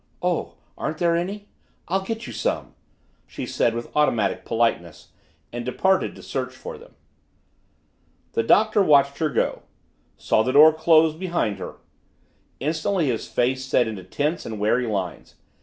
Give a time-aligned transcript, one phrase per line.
[0.23, 1.47] "Oh, aren't there any?
[1.87, 2.73] I'll get you some,"
[3.27, 5.09] she said with automatic politeness,
[5.53, 6.95] and departed to search for them.
[8.33, 9.61] The Doctor watched her go
[10.17, 11.75] saw the door close behind her.
[12.59, 15.35] Instantly his face set into tense and wary lines.